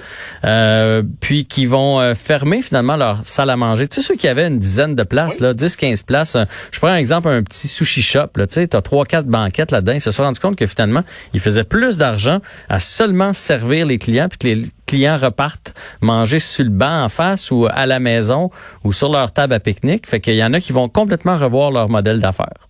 Euh, 0.44 1.02
puis 1.20 1.44
qui 1.44 1.66
vont 1.66 2.14
fermer 2.14 2.62
finalement 2.62 2.96
leur 2.96 3.20
salle 3.24 3.50
à 3.50 3.56
manger. 3.56 3.86
Tu 3.86 3.96
sais 3.96 4.06
ceux 4.06 4.16
qui 4.16 4.28
avaient 4.28 4.46
une 4.46 4.58
dizaine 4.58 4.94
de 4.94 5.02
places, 5.02 5.40
là, 5.40 5.52
10-15 5.52 6.04
places. 6.04 6.36
je 6.72 6.78
prends 6.78 6.88
un 6.88 6.96
exemple, 6.96 7.28
un 7.28 7.42
petit 7.42 7.68
sushi 7.68 8.02
shop. 8.02 8.28
Là, 8.36 8.46
tu 8.46 8.54
sais, 8.54 8.74
as 8.74 8.82
trois 8.82 9.04
quatre 9.04 9.26
banquettes 9.26 9.70
là-dedans. 9.70 9.92
Ils 9.92 10.00
se 10.00 10.10
sont 10.10 10.22
rendus 10.22 10.40
compte 10.40 10.56
que 10.56 10.66
finalement 10.66 11.02
ils 11.34 11.40
faisaient 11.40 11.64
plus 11.64 11.98
d'argent 11.98 12.40
à 12.68 12.80
seulement 12.80 13.32
servir 13.32 13.86
les 13.86 13.98
clients 13.98 14.28
puis 14.28 14.38
que 14.38 14.46
les 14.46 14.66
clients 14.86 15.18
repartent 15.18 15.74
manger 16.00 16.38
sur 16.38 16.64
le 16.64 16.70
banc 16.70 17.04
en 17.04 17.08
face 17.08 17.50
ou 17.50 17.66
à 17.70 17.86
la 17.86 18.00
maison 18.00 18.50
ou 18.82 18.92
sur 18.92 19.10
leur 19.10 19.32
table 19.32 19.54
à 19.54 19.60
pique-nique. 19.60 20.06
Fait 20.06 20.20
qu'il 20.20 20.34
y 20.34 20.44
en 20.44 20.52
a 20.52 20.60
qui 20.60 20.72
vont 20.72 20.88
complètement 20.88 21.36
revoir 21.36 21.70
leur 21.70 21.88
modèle 21.88 22.20
d'affaires. 22.20 22.68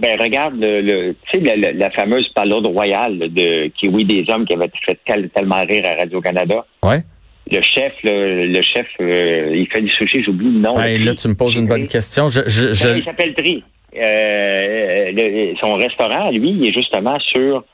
Ben 0.00 0.16
regarde 0.20 0.54
le, 0.60 1.14
tu 1.30 1.40
sais 1.40 1.56
la, 1.56 1.72
la, 1.72 1.90
fameuse 1.90 2.28
palourde 2.28 2.68
royale 2.68 3.18
de 3.18 3.68
Kiwi 3.68 4.04
des 4.04 4.24
hommes 4.28 4.46
qui 4.46 4.54
avait 4.54 4.70
fait 4.86 4.98
tellement 5.34 5.64
rire 5.68 5.84
à 5.86 6.00
Radio 6.00 6.20
Canada. 6.20 6.64
Ouais. 6.84 7.02
Le 7.50 7.62
chef, 7.62 7.94
le, 8.04 8.60
chef, 8.62 8.86
euh, 9.00 9.56
il 9.56 9.66
fait 9.72 9.80
du 9.80 9.90
sushi, 9.90 10.22
j'oublie 10.22 10.52
le 10.52 10.60
nom. 10.60 10.76
là, 10.76 11.14
tu 11.14 11.28
me 11.28 11.34
poses 11.34 11.56
une 11.56 11.66
bonne 11.66 11.88
question. 11.88 12.28
Je, 12.28 12.42
je, 12.46 12.74
je... 12.74 12.98
Il 12.98 13.04
s'appelle 13.04 13.34
Tri. 13.34 13.64
Euh, 13.96 15.54
son 15.60 15.74
restaurant, 15.74 16.30
lui, 16.30 16.50
il 16.50 16.66
est 16.66 16.76
justement 16.76 17.18
sur 17.20 17.64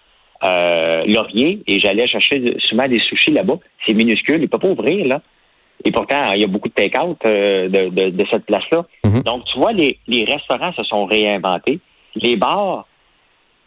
euh, 0.45 1.05
Laurier 1.07 1.63
et 1.67 1.81
j'allais 1.81 2.07
chercher 2.07 2.55
souvent 2.69 2.87
des 2.87 3.01
sushis 3.01 3.33
là-bas. 3.33 3.59
C'est 3.85 3.95
minuscule, 3.95 4.43
il 4.43 4.49
peut 4.49 4.59
pas 4.59 4.69
ouvrir 4.69 5.07
là. 5.07 5.23
Et 5.85 5.91
pourtant, 5.91 6.33
il 6.35 6.41
y 6.41 6.45
a 6.45 6.47
beaucoup 6.47 6.69
de 6.69 6.75
take-out 6.75 7.19
de, 7.25 7.89
de, 7.89 8.11
de, 8.11 8.27
cette 8.31 8.47
place-là. 8.47 8.87
Mm-hmm. 9.05 9.23
Donc, 9.25 9.45
tu 9.53 9.59
vois, 9.59 9.73
les, 9.73 9.99
les 10.07 10.25
restaurants 10.25 10.73
se 10.73 10.85
sont 10.85 11.05
réinventés. 11.05 11.81
Les 12.17 12.37
bars, 12.37 12.87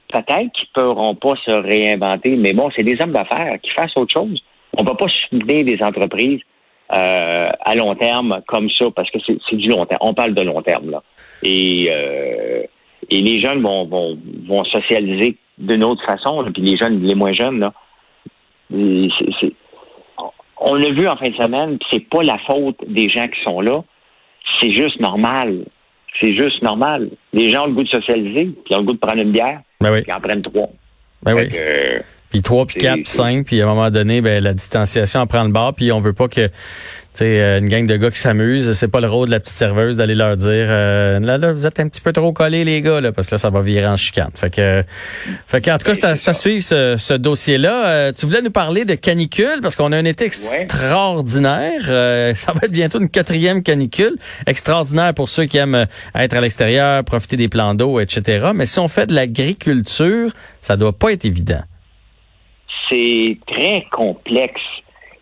peut-être 0.09 0.51
qu'ils 0.53 0.69
ne 0.77 0.81
pourront 0.81 1.15
pas 1.15 1.35
se 1.45 1.51
réinventer, 1.51 2.35
mais 2.35 2.53
bon, 2.53 2.69
c'est 2.75 2.83
des 2.83 3.01
hommes 3.01 3.11
d'affaires 3.11 3.57
qui 3.61 3.69
fassent 3.71 3.95
autre 3.95 4.13
chose. 4.13 4.41
On 4.77 4.83
ne 4.83 4.87
peut 4.87 4.95
pas 4.95 5.07
soutenir 5.09 5.65
des 5.65 5.77
entreprises 5.81 6.41
euh, 6.93 7.49
à 7.59 7.75
long 7.75 7.95
terme 7.95 8.41
comme 8.47 8.69
ça, 8.69 8.85
parce 8.95 9.09
que 9.11 9.19
c'est 9.25 9.55
du 9.55 9.69
long 9.69 9.85
terme. 9.85 9.99
On 10.01 10.13
parle 10.13 10.33
de 10.33 10.43
long 10.43 10.61
terme, 10.61 10.91
là. 10.91 11.03
Et, 11.43 11.87
euh, 11.91 12.63
et 13.09 13.21
les 13.21 13.41
jeunes 13.41 13.61
vont, 13.61 13.85
vont, 13.85 14.17
vont 14.47 14.63
socialiser 14.65 15.35
d'une 15.57 15.83
autre 15.83 16.03
façon, 16.05 16.45
puis 16.53 16.61
les 16.61 16.77
jeunes, 16.77 17.01
les 17.03 17.15
moins 17.15 17.33
jeunes, 17.33 17.59
là. 17.59 17.73
on 20.59 20.75
l'a 20.75 20.91
vu 20.91 21.07
en 21.07 21.17
fin 21.17 21.29
de 21.29 21.35
semaine, 21.35 21.77
c'est 21.91 22.07
pas 22.07 22.23
la 22.23 22.37
faute 22.39 22.77
des 22.87 23.09
gens 23.09 23.27
qui 23.27 23.41
sont 23.43 23.61
là, 23.61 23.83
c'est 24.59 24.73
juste 24.73 24.99
normal. 24.99 25.65
C'est 26.21 26.35
juste 26.37 26.61
normal. 26.61 27.09
Les 27.37 27.51
gens 27.51 27.65
ont 27.65 27.67
le 27.67 27.73
goût 27.73 27.83
de 27.83 27.89
socialiser, 27.89 28.49
puis 28.65 28.73
ont 28.73 28.79
le 28.79 28.85
goût 28.85 28.93
de 28.93 28.97
prendre 28.97 29.21
une 29.21 29.31
bière, 29.31 29.61
ben 29.79 29.91
oui. 29.93 30.01
puis 30.01 30.11
en 30.11 30.19
prennent 30.19 30.41
trois. 30.41 30.69
Ben 31.21 31.35
oui. 31.35 31.49
Puis 32.29 32.41
3, 32.41 32.65
puis 32.65 32.79
4, 32.79 32.95
puis 32.95 33.05
5, 33.05 33.45
puis 33.45 33.61
à 33.61 33.65
un 33.65 33.67
moment 33.67 33.89
donné, 33.89 34.21
ben, 34.21 34.43
la 34.43 34.53
distanciation 34.53 35.25
prend 35.27 35.43
le 35.43 35.51
bord, 35.51 35.73
puis 35.73 35.91
on 35.91 35.99
veut 35.99 36.13
pas 36.13 36.27
que 36.27 36.49
sais, 37.17 37.41
euh, 37.41 37.59
une 37.59 37.67
gang 37.67 37.85
de 37.85 37.97
gars 37.97 38.11
qui 38.11 38.19
s'amusent, 38.19 38.71
c'est 38.73 38.87
pas 38.87 38.99
le 38.99 39.07
rôle 39.07 39.27
de 39.27 39.31
la 39.31 39.39
petite 39.39 39.57
serveuse 39.57 39.97
d'aller 39.97 40.15
leur 40.15 40.37
dire 40.37 40.67
euh, 40.69 41.19
là 41.19 41.37
là 41.37 41.51
vous 41.51 41.65
êtes 41.65 41.79
un 41.79 41.87
petit 41.87 42.01
peu 42.01 42.13
trop 42.13 42.31
collés 42.31 42.63
les 42.63 42.81
gars 42.81 43.01
là 43.01 43.11
parce 43.11 43.27
que 43.27 43.35
là 43.35 43.39
ça 43.39 43.49
va 43.49 43.61
virer 43.61 43.87
en 43.87 43.97
chicane. 43.97 44.29
Fait 44.35 44.49
que 44.49 44.83
fait 45.47 45.61
que 45.61 45.71
en 45.71 45.77
tout 45.77 45.85
cas 45.85 45.95
c'est 45.95 46.29
à, 46.29 46.33
suivre 46.33 46.63
ce, 46.63 47.13
dossier 47.15 47.57
là. 47.57 47.87
Euh, 47.87 48.11
tu 48.15 48.25
voulais 48.25 48.41
nous 48.41 48.51
parler 48.51 48.85
de 48.85 48.95
canicule 48.95 49.59
parce 49.61 49.75
qu'on 49.75 49.91
a 49.91 49.97
un 49.97 50.05
été 50.05 50.25
extraordinaire. 50.25 51.81
ça 52.35 52.53
va 52.53 52.59
être 52.63 52.71
bientôt 52.71 52.99
une 52.99 53.09
quatrième 53.09 53.63
canicule 53.63 54.17
extraordinaire 54.45 55.13
pour 55.13 55.29
ceux 55.29 55.45
qui 55.45 55.57
aiment 55.57 55.87
être 56.15 56.35
à 56.35 56.41
l'extérieur, 56.41 57.03
profiter 57.03 57.37
des 57.37 57.47
plans 57.47 57.73
d'eau, 57.73 57.99
etc. 57.99 58.51
Mais 58.53 58.65
si 58.65 58.79
on 58.79 58.87
fait 58.87 59.07
de 59.07 59.15
l'agriculture, 59.15 60.31
ça 60.61 60.77
doit 60.77 60.93
pas 60.93 61.11
être 61.11 61.25
évident. 61.25 61.63
C'est 62.89 63.37
très 63.47 63.85
complexe 63.91 64.61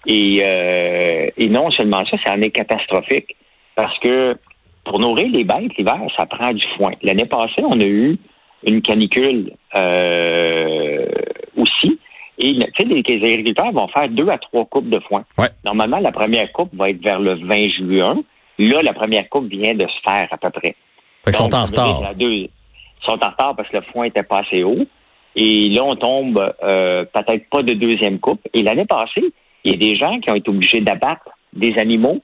et, 0.06 0.40
euh, 0.44 1.30
et 1.38 1.50
non 1.50 1.72
seulement 1.72 2.06
ça, 2.06 2.18
ça 2.26 2.34
en 2.36 2.42
est 2.42 2.52
catastrophique 2.52 3.36
parce 3.76 3.98
que 4.00 4.38
pour 4.86 5.00
nourrir 5.00 5.28
les 5.32 5.44
bêtes, 5.44 5.76
l'hiver, 5.78 6.00
ça 6.18 6.26
prend 6.26 6.52
du 6.52 6.66
foin. 6.78 6.92
L'année 7.02 7.26
passée, 7.26 7.64
on 7.64 7.80
a 7.80 7.86
eu 7.86 8.18
une 8.64 8.82
canicule 8.82 9.52
euh, 9.76 11.06
aussi. 11.58 12.00
Et 12.38 12.54
tu 12.54 12.66
sais, 12.78 12.84
les, 12.84 13.34
agriculteurs 13.34 13.72
vont 13.72 13.88
faire 13.88 14.10
deux 14.10 14.30
à 14.30 14.38
trois 14.38 14.66
coupes 14.66 14.90
de 14.90 15.00
foin. 15.00 15.24
Normalement, 15.64 16.00
la 16.00 16.12
première 16.12 16.52
coupe 16.52 16.74
va 16.74 16.90
être 16.90 17.02
vers 17.02 17.20
le 17.20 17.36
20 17.36 17.70
juin. 17.70 18.24
Là, 18.60 18.82
la 18.82 18.94
première 18.94 19.28
coupe 19.30 19.48
vient 19.48 19.74
de 19.74 19.88
se 19.88 20.10
faire 20.10 20.28
à 20.30 20.38
peu 20.38 20.50
près. 20.50 20.76
ils 21.28 21.34
sont 21.34 21.54
en 21.54 21.66
retard. 21.66 22.14
ils 22.20 22.50
sont 23.02 23.12
en 23.12 23.30
retard 23.30 23.56
parce 23.56 23.70
que 23.70 23.78
le 23.78 23.84
foin 23.92 24.06
était 24.06 24.24
pas 24.24 24.40
assez 24.40 24.64
haut. 24.64 24.86
Et 25.36 25.70
là, 25.70 25.84
on 25.84 25.96
tombe 25.96 26.54
euh, 26.64 27.06
peut-être 27.06 27.50
pas 27.50 27.62
de 27.62 27.74
deuxième 27.74 28.20
coupe. 28.20 28.42
Et 28.54 28.64
l'année 28.64 28.86
passée, 28.86 29.34
il 29.64 29.72
y 29.72 29.74
a 29.74 29.78
des 29.78 29.98
gens 29.98 30.20
qui 30.20 30.30
ont 30.30 30.36
été 30.36 30.50
obligés 30.50 30.82
d'abattre 30.82 31.30
des 31.54 31.78
animaux, 31.78 32.22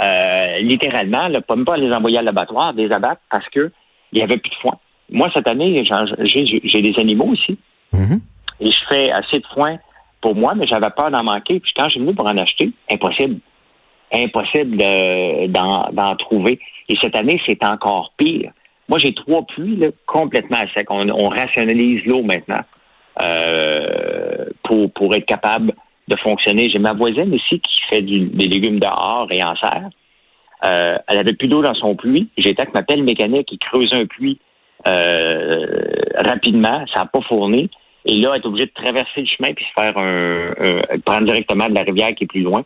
euh, 0.00 0.58
littéralement, 0.60 1.28
là, 1.28 1.40
pas 1.40 1.56
même 1.56 1.64
pas 1.64 1.76
les 1.76 1.92
envoyer 1.92 2.18
à 2.18 2.22
l'abattoir, 2.22 2.74
des 2.74 2.90
abattre 2.92 3.20
parce 3.30 3.48
que 3.48 3.70
il 4.12 4.18
y 4.18 4.22
avait 4.22 4.38
plus 4.38 4.50
de 4.50 4.56
foin. 4.56 4.78
Moi, 5.10 5.28
cette 5.34 5.48
année, 5.48 5.84
j'ai 5.84 6.82
des 6.82 6.98
animaux 6.98 7.32
ici. 7.32 7.58
Mm-hmm. 7.94 8.20
Et 8.60 8.66
je 8.66 8.78
fais 8.88 9.10
assez 9.10 9.38
de 9.38 9.46
foin 9.54 9.78
pour 10.20 10.34
moi, 10.34 10.54
mais 10.54 10.66
j'avais 10.66 10.90
peur 10.90 11.10
d'en 11.10 11.22
manquer. 11.22 11.60
Puis 11.60 11.72
quand 11.76 11.88
j'ai 11.88 12.00
venu 12.00 12.14
pour 12.14 12.26
en 12.26 12.36
acheter, 12.36 12.70
impossible. 12.90 13.40
Impossible 14.12 14.76
d'en 15.48 16.16
trouver. 16.16 16.58
Et 16.88 16.96
cette 17.00 17.16
année, 17.16 17.40
c'est 17.46 17.62
encore 17.64 18.12
pire. 18.16 18.50
Moi, 18.90 18.98
j'ai 18.98 19.14
trois 19.14 19.42
puits 19.46 19.76
là, 19.76 19.86
complètement 20.04 20.58
à 20.58 20.66
sec. 20.74 20.88
On, 20.90 21.28
rationalise 21.28 22.04
l'eau 22.06 22.22
maintenant 22.22 22.62
euh, 23.22 24.46
pour, 24.64 24.92
pour 24.92 25.14
être 25.14 25.26
capable 25.26 25.72
de 26.08 26.16
fonctionner. 26.16 26.68
J'ai 26.68 26.80
ma 26.80 26.92
voisine 26.92 27.32
ici 27.32 27.60
qui 27.60 27.80
fait 27.88 28.02
des 28.02 28.48
légumes 28.48 28.80
dehors 28.80 29.28
et 29.30 29.44
en 29.44 29.54
serre. 29.54 29.90
Euh, 30.66 30.98
elle 31.06 31.18
avait 31.18 31.34
plus 31.34 31.46
d'eau 31.46 31.62
dans 31.62 31.74
son 31.74 31.94
puits. 31.94 32.30
J'étais 32.36 32.62
avec 32.62 32.74
ma 32.74 32.82
pelle 32.82 33.04
mécanique 33.04 33.46
qui 33.46 33.58
creuse 33.58 33.94
un 33.94 34.06
puits 34.06 34.40
euh, 34.88 35.66
rapidement. 36.16 36.84
Ça 36.92 37.00
n'a 37.00 37.06
pas 37.06 37.20
fourni. 37.22 37.70
Et 38.06 38.16
là, 38.16 38.32
elle 38.34 38.42
est 38.42 38.46
obligée 38.46 38.66
de 38.66 38.72
traverser 38.72 39.20
le 39.20 39.26
chemin 39.26 39.54
puis 39.54 39.64
se 39.64 39.80
faire 39.80 39.96
un, 39.96 40.52
prendre 41.06 41.26
directement 41.26 41.66
de 41.66 41.74
la 41.76 41.84
rivière 41.84 42.12
qui 42.16 42.24
est 42.24 42.26
plus 42.26 42.42
loin. 42.42 42.64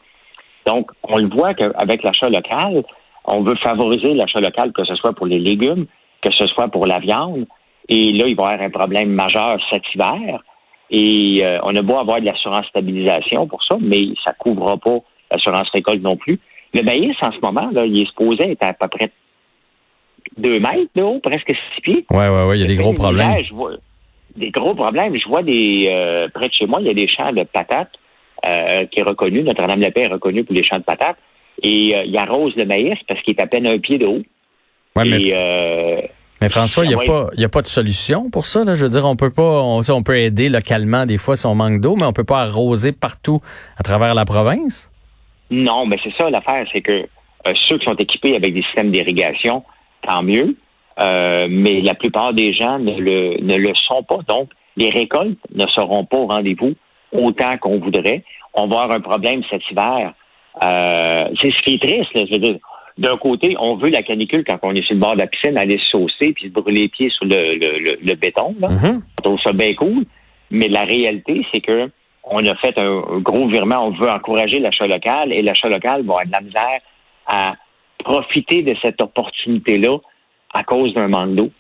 Donc, 0.67 0.91
on 1.03 1.19
le 1.19 1.29
voit 1.29 1.53
qu'avec 1.53 2.03
l'achat 2.03 2.31
local, 2.31 2.83
on 3.27 3.43
veut 3.43 3.57
favoriser 3.57 4.15
l'achat 4.15 4.41
local, 4.41 4.73
que 4.73 4.85
ce 4.85 4.95
soit 4.95 5.13
pour 5.13 5.27
les 5.27 5.39
légumes, 5.39 5.87
que 6.25 6.33
ce 6.33 6.47
soit 6.47 6.69
pour 6.69 6.87
la 6.87 6.99
viande. 6.99 7.47
Et 7.89 8.13
là, 8.13 8.25
il 8.27 8.35
va 8.35 8.45
y 8.45 8.55
avoir 8.55 8.61
un 8.61 8.71
problème 8.71 9.11
majeur 9.11 9.59
cet 9.71 9.83
hiver. 9.95 10.43
Et 10.91 11.45
euh, 11.45 11.59
on 11.63 11.75
a 11.77 11.83
beau 11.83 11.99
avoir 11.99 12.21
de 12.21 12.27
l'assurance 12.27 12.67
stabilisation 12.67 13.47
pour 13.47 13.63
ça, 13.65 13.77
mais 13.81 14.03
ça 14.25 14.33
ne 14.33 14.39
couvrira 14.39 14.77
pas 14.79 14.99
l'assurance 15.31 15.69
récolte 15.71 16.03
non 16.03 16.17
plus. 16.17 16.39
Le 16.73 16.83
maïs, 16.83 17.17
en 17.21 17.33
ce 17.33 17.39
moment, 17.43 17.71
là, 17.73 17.85
il 17.87 18.03
est 18.03 18.07
supposé 18.07 18.51
être 18.51 18.63
à 18.63 18.73
peu 18.73 18.89
près 18.89 19.11
deux 20.37 20.59
mètres 20.59 20.91
de 20.95 21.03
haut, 21.03 21.21
presque 21.21 21.51
six 21.75 21.81
pieds. 21.83 22.07
Oui, 22.11 22.25
oui, 22.31 22.43
oui, 22.49 22.59
il 22.59 22.61
y 22.63 22.65
a 22.65 22.67
des 22.67 22.77
gros 22.77 22.93
problèmes. 22.93 23.37
des 24.37 24.51
gros 24.51 24.75
problèmes. 24.75 25.17
Je 25.17 25.29
vois 25.29 25.43
des 25.43 25.87
euh, 25.89 26.29
près 26.33 26.49
de 26.49 26.55
chez 26.55 26.67
moi, 26.67 26.81
il 26.81 26.87
y 26.87 26.91
a 26.91 26.95
des 26.95 27.09
champs 27.09 27.33
de 27.33 27.45
patates 27.45 27.93
euh, 28.47 28.87
qui 28.87 29.01
est 29.01 29.05
reconnu. 29.05 29.43
Notre-Dame-la-Paix 29.43 30.03
est 30.03 30.13
reconnu 30.13 30.45
pour 30.45 30.55
les 30.55 30.65
champs 30.65 30.79
de 30.79 30.85
patates. 30.85 31.19
Et 31.63 31.95
il 32.07 32.17
arrose 32.17 32.55
le 32.57 32.67
maïs 32.67 32.99
parce 33.07 33.21
qu'il 33.23 33.35
est 33.35 33.41
à 33.41 33.47
peine 33.47 33.67
un 33.67 33.79
pied 33.79 33.97
de 33.97 34.07
haut. 34.07 34.23
Ouais, 34.97 35.05
mais... 35.09 36.11
Mais 36.41 36.49
François, 36.51 36.85
il 36.85 36.89
n'y 36.89 36.95
a, 36.95 36.99
pas, 36.99 37.29
a 37.39 37.49
pas 37.49 37.63
de 37.63 37.69
solution 37.69 38.29
pour 38.29 38.45
ça. 38.45 38.65
Là? 38.65 38.75
Je 38.75 38.85
veux 38.85 38.91
dire, 38.91 39.07
on 39.07 39.17
peut 39.17 39.31
pas, 39.31 39.63
on, 39.63 39.81
on 39.89 40.03
peut 40.03 40.19
aider 40.19 40.51
localement 40.51 41.07
des 41.07 41.17
fois 41.17 41.37
si 41.37 41.47
on 41.47 41.55
manque 41.55 41.81
d'eau, 41.81 41.97
mais 41.97 42.05
on 42.05 42.13
peut 42.13 42.25
pas 42.25 42.41
arroser 42.43 42.93
partout 42.93 43.41
à 43.79 43.83
travers 43.83 44.15
la 44.15 44.27
province? 44.27 44.91
Non, 45.51 45.87
mais 45.87 45.97
c'est 46.03 46.13
ça 46.19 46.29
l'affaire, 46.29 46.67
c'est 46.71 46.83
que 46.83 46.93
euh, 46.93 47.55
ceux 47.67 47.79
qui 47.79 47.87
sont 47.87 47.97
équipés 47.97 48.37
avec 48.37 48.53
des 48.53 48.63
systèmes 48.63 48.91
d'irrigation, 48.91 49.63
tant 50.07 50.23
mieux. 50.23 50.57
Euh, 51.01 51.47
mais 51.49 51.81
la 51.81 51.95
plupart 51.95 52.35
des 52.35 52.53
gens 52.53 52.79
ne 52.79 52.99
le, 52.99 53.41
ne 53.41 53.57
le 53.57 53.75
sont 53.75 54.03
pas. 54.03 54.19
Donc, 54.29 54.51
les 54.77 54.91
récoltes 54.91 55.39
ne 55.55 55.67
seront 55.69 56.05
pas 56.05 56.19
au 56.19 56.27
rendez-vous 56.27 56.75
autant 57.13 57.57
qu'on 57.59 57.79
voudrait. 57.79 58.23
On 58.53 58.67
va 58.67 58.83
avoir 58.83 58.97
un 58.97 59.01
problème 59.01 59.43
cet 59.49 59.63
hiver. 59.71 60.13
Euh, 60.63 61.25
c'est 61.41 61.53
ce 61.53 61.63
qui 61.63 61.75
est 61.75 61.83
triste. 61.83 62.13
Là, 62.15 62.27
je 62.27 62.33
veux 62.35 62.41
dire, 62.41 62.57
d'un 62.97 63.17
côté, 63.17 63.57
on 63.59 63.77
veut 63.77 63.91
la 63.91 64.03
canicule 64.03 64.45
quand 64.45 64.59
on 64.63 64.75
est 64.75 64.83
sur 64.83 64.95
le 64.95 65.01
bord 65.01 65.15
de 65.15 65.19
la 65.19 65.27
piscine, 65.27 65.59
aller 65.59 65.79
se 65.79 65.91
saucer 65.91 66.33
puis 66.33 66.45
se 66.45 66.51
brûler 66.51 66.83
les 66.83 66.89
pieds 66.89 67.11
sur 67.11 67.25
le, 67.25 68.15
béton. 68.15 68.55
Là. 68.61 68.69
Mm-hmm. 68.69 69.01
On 69.19 69.23
trouve 69.23 69.41
ça 69.41 69.53
bien 69.53 69.75
cool. 69.75 70.05
Mais 70.51 70.69
la 70.69 70.85
réalité, 70.85 71.45
c'est 71.51 71.61
que 71.61 71.91
on 72.23 72.45
a 72.47 72.55
fait 72.57 72.79
un, 72.79 73.01
gros 73.19 73.49
virement. 73.49 73.87
On 73.87 73.91
veut 73.91 74.09
encourager 74.09 74.59
l'achat 74.59 74.87
local 74.87 75.33
et 75.33 75.43
l'achat 75.43 75.69
local 75.69 76.05
va 76.05 76.13
avoir 76.13 76.27
de 76.27 76.33
la 76.33 76.41
misère 76.41 76.81
à 77.27 77.55
profiter 77.99 78.63
de 78.63 78.75
cette 78.81 79.03
opportunité-là 79.03 79.99
à 80.53 80.65
cause 80.65 80.95
d'un 80.95 81.09
manque 81.09 81.35
d'eau. 81.35 81.51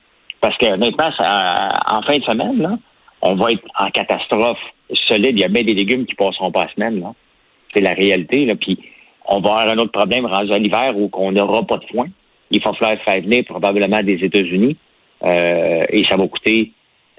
Parce 0.40 0.56
que 0.58 0.66
honnêtement, 0.66 1.08
en 1.08 2.02
fin 2.02 2.18
de 2.18 2.24
semaine, 2.24 2.62
là, 2.62 2.78
on 3.22 3.34
va 3.34 3.52
être 3.52 3.64
en 3.78 3.88
catastrophe 3.90 4.58
solide. 5.06 5.32
Il 5.32 5.40
y 5.40 5.44
a 5.44 5.48
bien 5.48 5.64
des 5.64 5.74
légumes 5.74 6.06
qui 6.06 6.14
passeront 6.14 6.52
pas 6.52 6.66
la 6.66 6.72
semaine. 6.74 7.00
Là. 7.00 7.14
C'est 7.72 7.80
la 7.80 7.92
réalité. 7.92 8.44
Là. 8.44 8.54
Puis 8.54 8.78
on 9.26 9.40
va 9.40 9.54
avoir 9.54 9.68
un 9.68 9.78
autre 9.78 9.92
problème 9.92 10.26
rendu 10.26 10.52
à 10.52 10.58
l'hiver 10.58 10.94
où 10.96 11.10
on 11.14 11.32
n'aura 11.32 11.62
pas 11.62 11.76
de 11.76 11.84
foin. 11.86 12.06
Il 12.50 12.62
va 12.62 12.72
falloir 12.74 13.02
faire 13.02 13.22
venir 13.22 13.44
probablement 13.44 14.02
des 14.02 14.22
États-Unis 14.22 14.76
euh, 15.24 15.86
et 15.88 16.04
ça 16.08 16.16
va 16.16 16.28
coûter 16.28 16.72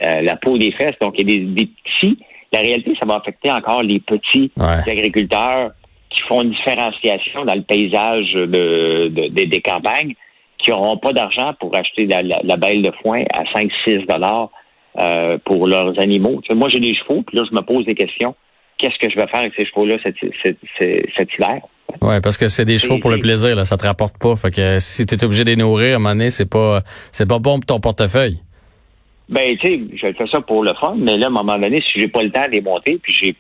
euh, 0.05 0.21
la 0.21 0.35
peau 0.35 0.57
des 0.57 0.71
fesses. 0.71 0.95
Donc, 1.01 1.15
il 1.17 1.29
y 1.29 1.33
a 1.33 1.53
des, 1.53 1.67
petits. 1.67 2.19
La 2.51 2.59
réalité, 2.59 2.93
ça 3.00 3.05
va 3.05 3.15
affecter 3.15 3.51
encore 3.51 3.81
les 3.81 4.00
petits 4.00 4.51
agriculteurs 4.59 5.71
qui 6.09 6.21
font 6.21 6.43
une 6.43 6.51
différenciation 6.51 7.43
dans 7.43 7.55
le 7.55 7.63
paysage 7.63 8.31
de, 8.33 9.12
des 9.29 9.62
campagnes, 9.62 10.13
qui 10.57 10.69
n'auront 10.69 10.97
pas 10.97 11.12
d'argent 11.12 11.53
pour 11.59 11.75
acheter 11.75 12.05
la, 12.05 12.21
la, 12.21 12.57
belle 12.57 12.81
de 12.81 12.91
foin 13.01 13.24
à 13.33 13.43
5-6 13.43 14.05
dollars 14.07 14.50
euh, 15.00 15.38
pour 15.43 15.67
leurs 15.67 16.00
animaux. 16.00 16.41
moi, 16.53 16.69
j'ai 16.69 16.79
des 16.79 16.95
chevaux, 16.95 17.21
puis 17.24 17.38
là, 17.38 17.43
je 17.50 17.53
me 17.53 17.62
pose 17.62 17.85
des 17.85 17.95
questions. 17.95 18.33
Qu'est-ce 18.77 18.97
que 18.97 19.09
je 19.09 19.15
vais 19.15 19.27
faire 19.27 19.41
avec 19.41 19.53
ces 19.55 19.65
chevaux-là 19.65 19.97
cet 20.03 20.15
hiver? 21.38 21.62
Ouais, 22.01 22.21
parce 22.21 22.37
que 22.37 22.47
c'est 22.47 22.65
des 22.65 22.77
chevaux 22.77 22.99
pour 22.99 23.09
le 23.09 23.19
plaisir, 23.19 23.55
là, 23.55 23.65
ça 23.65 23.77
te 23.77 23.85
rapporte 23.85 24.17
pas. 24.17 24.35
Fait 24.35 24.51
que 24.51 24.79
si 24.79 25.05
tu 25.05 25.15
es 25.15 25.23
obligé 25.23 25.43
de 25.43 25.49
les 25.49 25.55
nourrir, 25.55 25.93
à 25.93 25.95
un 25.95 25.99
moment 25.99 26.15
donné, 26.15 26.29
c'est 26.29 26.49
pas 26.49 26.81
c'est 27.11 27.27
pas 27.27 27.39
bon 27.39 27.59
pour 27.59 27.65
ton 27.65 27.79
portefeuille. 27.79 28.39
Ben, 29.29 29.57
tu 29.57 29.67
sais, 29.67 29.81
je 29.93 30.13
fais 30.13 30.27
ça 30.31 30.41
pour 30.41 30.63
le 30.63 30.71
fun, 30.79 30.95
mais 30.97 31.17
là, 31.17 31.27
à 31.27 31.29
un 31.29 31.31
moment 31.31 31.57
donné, 31.57 31.81
si 31.81 31.99
j'ai 31.99 32.07
pas 32.07 32.21
le 32.21 32.31
temps 32.31 32.45
de 32.45 32.51
les 32.51 32.61
monter, 32.61 32.99
puis 33.01 33.13
j'ai 33.19 33.35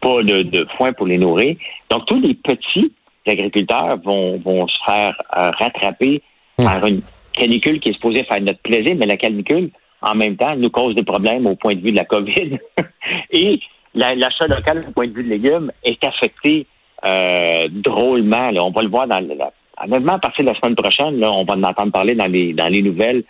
pas 0.00 0.22
de, 0.22 0.66
foin 0.76 0.92
pour 0.92 1.06
les 1.06 1.16
nourrir. 1.16 1.56
Donc, 1.90 2.06
tous 2.06 2.20
les 2.20 2.34
petits 2.34 2.92
agriculteurs 3.26 3.98
vont, 4.04 4.38
vont 4.38 4.66
se 4.66 4.76
faire 4.84 5.14
euh, 5.38 5.50
rattraper 5.58 6.20
hum. 6.58 6.66
par 6.66 6.84
une 6.84 7.00
canicule 7.32 7.80
qui 7.80 7.90
est 7.90 7.92
supposée 7.94 8.24
faire 8.24 8.42
notre 8.42 8.60
plaisir, 8.60 8.94
mais 8.96 9.06
la 9.06 9.16
canicule, 9.16 9.70
en 10.02 10.14
même 10.14 10.36
temps, 10.36 10.54
nous 10.56 10.70
cause 10.70 10.94
des 10.94 11.04
problèmes 11.04 11.46
au 11.46 11.56
point 11.56 11.76
de 11.76 11.80
vue 11.80 11.92
de 11.92 11.96
la 11.96 12.04
COVID. 12.04 12.58
Et 13.30 13.60
l'achat 13.94 14.46
local, 14.48 14.82
au 14.86 14.90
point 14.90 15.06
de 15.06 15.12
vue 15.12 15.24
de 15.24 15.30
légumes, 15.30 15.70
est 15.84 16.04
affecté 16.04 16.66
euh, 17.04 17.68
drôlement. 17.70 18.50
Là. 18.50 18.60
On 18.64 18.70
va 18.70 18.82
le 18.82 18.88
voir 18.88 19.06
dans 19.06 19.20
la, 19.20 19.52
honnêtement, 19.82 20.14
à 20.14 20.18
partir 20.18 20.44
de 20.44 20.50
la 20.50 20.56
semaine 20.58 20.76
prochaine, 20.76 21.18
là, 21.18 21.30
on 21.32 21.44
va 21.44 21.54
en 21.54 21.62
entendre 21.62 21.92
parler 21.92 22.14
dans 22.14 22.30
les 22.30 22.52
dans 22.52 22.68
les 22.68 22.82
nouvelles 22.82 23.24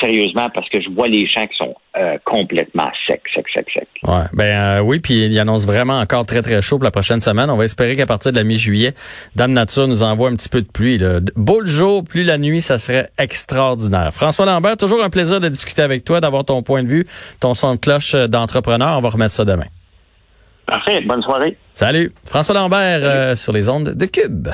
sérieusement 0.00 0.48
parce 0.54 0.68
que 0.68 0.80
je 0.80 0.88
vois 0.90 1.08
les 1.08 1.26
champs 1.28 1.46
qui 1.46 1.56
sont 1.56 1.74
euh, 1.96 2.18
complètement 2.24 2.90
secs, 3.06 3.22
secs, 3.34 3.46
secs, 3.52 3.66
secs. 3.72 3.88
Ouais, 4.02 4.24
ben 4.32 4.60
euh, 4.60 4.80
oui, 4.80 5.00
puis 5.00 5.26
il 5.26 5.38
annonce 5.38 5.66
vraiment 5.66 5.98
encore 5.98 6.26
très 6.26 6.42
très 6.42 6.60
chaud 6.62 6.78
pour 6.78 6.84
la 6.84 6.90
prochaine 6.90 7.20
semaine. 7.20 7.50
On 7.50 7.56
va 7.56 7.64
espérer 7.64 7.96
qu'à 7.96 8.06
partir 8.06 8.32
de 8.32 8.36
la 8.36 8.44
mi-juillet, 8.44 8.94
Dame 9.36 9.52
Nature 9.52 9.88
nous 9.88 10.02
envoie 10.02 10.30
un 10.30 10.36
petit 10.36 10.48
peu 10.48 10.62
de 10.62 10.66
pluie. 10.66 10.98
Là. 10.98 11.20
Beau 11.36 11.60
le 11.60 11.66
jour, 11.66 12.04
plus 12.04 12.24
la 12.24 12.38
nuit, 12.38 12.60
ça 12.60 12.78
serait 12.78 13.10
extraordinaire. 13.18 14.12
François 14.12 14.46
Lambert, 14.46 14.76
toujours 14.76 15.02
un 15.02 15.10
plaisir 15.10 15.40
de 15.40 15.48
discuter 15.48 15.82
avec 15.82 16.04
toi, 16.04 16.20
d'avoir 16.20 16.44
ton 16.44 16.62
point 16.62 16.82
de 16.82 16.88
vue, 16.88 17.06
ton 17.40 17.54
son 17.54 17.74
de 17.74 17.80
cloche 17.80 18.14
d'entrepreneur. 18.14 18.98
On 18.98 19.00
va 19.00 19.10
remettre 19.10 19.34
ça 19.34 19.44
demain. 19.44 19.66
Parfait. 20.66 21.00
Bonne 21.02 21.22
soirée. 21.22 21.56
Salut. 21.74 22.12
François 22.24 22.54
Lambert 22.54 23.00
euh, 23.02 23.34
sur 23.34 23.52
les 23.52 23.68
ondes 23.68 23.90
de 23.90 24.06
Cube. 24.06 24.48